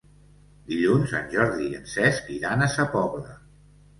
Dilluns 0.69 1.11
en 1.19 1.27
Jordi 1.33 1.67
i 1.73 1.77
en 1.79 1.85
Cesc 1.91 2.31
iran 2.39 2.65
a 2.65 2.71
Sa 2.77 2.87
Pobla. 2.95 3.37